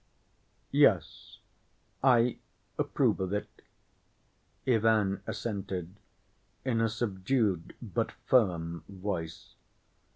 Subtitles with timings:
[0.71, 1.37] "Yes,
[2.03, 2.39] I
[2.79, 3.61] approve of it,"
[4.65, 5.93] Ivan assented,
[6.65, 9.53] in a subdued but firm voice.